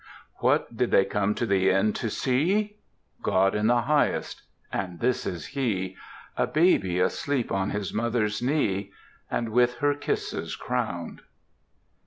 What 0.37 0.75
did 0.75 0.89
they 0.89 1.05
come 1.05 1.35
to 1.35 1.45
the 1.45 1.69
inn 1.69 1.93
to 1.93 2.09
see? 2.09 2.77
God 3.21 3.53
in 3.53 3.67
the 3.67 3.83
Highest, 3.83 4.41
and 4.73 4.99
this 4.99 5.27
is 5.27 5.45
He, 5.45 5.95
A 6.35 6.47
baby 6.47 6.99
asleep 6.99 7.51
on 7.51 7.69
His 7.69 7.93
mother's 7.93 8.41
knee 8.41 8.91
And 9.29 9.49
with 9.49 9.75
her 9.75 9.93
kisses 9.93 10.55
crowned. 10.55 11.21